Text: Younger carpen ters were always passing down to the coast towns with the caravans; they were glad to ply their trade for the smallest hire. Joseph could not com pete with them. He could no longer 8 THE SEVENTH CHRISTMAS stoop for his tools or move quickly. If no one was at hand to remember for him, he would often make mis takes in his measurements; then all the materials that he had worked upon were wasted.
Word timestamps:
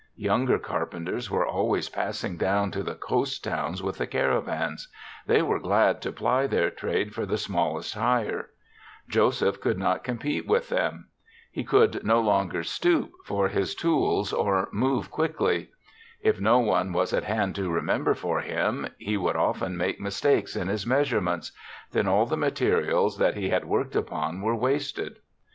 Younger 0.15 0.57
carpen 0.57 1.05
ters 1.05 1.29
were 1.29 1.45
always 1.45 1.87
passing 1.87 2.35
down 2.35 2.71
to 2.71 2.81
the 2.81 2.95
coast 2.95 3.43
towns 3.43 3.83
with 3.83 3.99
the 3.99 4.07
caravans; 4.07 4.87
they 5.27 5.43
were 5.43 5.59
glad 5.59 6.01
to 6.01 6.11
ply 6.11 6.47
their 6.47 6.71
trade 6.71 7.13
for 7.13 7.23
the 7.23 7.37
smallest 7.37 7.93
hire. 7.93 8.49
Joseph 9.07 9.61
could 9.61 9.77
not 9.77 10.03
com 10.03 10.17
pete 10.17 10.47
with 10.47 10.69
them. 10.69 11.09
He 11.51 11.63
could 11.63 12.03
no 12.03 12.19
longer 12.19 12.61
8 12.61 12.61
THE 12.61 12.67
SEVENTH 12.67 12.81
CHRISTMAS 12.81 13.11
stoop 13.11 13.11
for 13.25 13.47
his 13.49 13.75
tools 13.75 14.33
or 14.33 14.69
move 14.73 15.11
quickly. 15.11 15.69
If 16.21 16.41
no 16.41 16.57
one 16.57 16.93
was 16.93 17.13
at 17.13 17.25
hand 17.25 17.53
to 17.57 17.69
remember 17.69 18.15
for 18.15 18.39
him, 18.41 18.87
he 18.97 19.17
would 19.17 19.35
often 19.35 19.77
make 19.77 19.99
mis 19.99 20.19
takes 20.19 20.55
in 20.55 20.67
his 20.67 20.87
measurements; 20.87 21.51
then 21.91 22.07
all 22.07 22.25
the 22.25 22.35
materials 22.35 23.19
that 23.19 23.37
he 23.37 23.49
had 23.49 23.65
worked 23.65 23.95
upon 23.95 24.41
were 24.41 24.55
wasted. 24.55 25.17